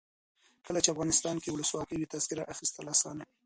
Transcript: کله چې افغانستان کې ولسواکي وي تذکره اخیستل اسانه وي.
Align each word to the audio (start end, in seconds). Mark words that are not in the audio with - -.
کله 0.65 0.79
چې 0.83 0.93
افغانستان 0.93 1.35
کې 1.43 1.49
ولسواکي 1.53 1.95
وي 1.97 2.11
تذکره 2.13 2.49
اخیستل 2.53 2.85
اسانه 2.93 3.23
وي. 3.29 3.35